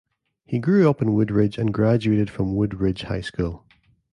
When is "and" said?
1.59-1.71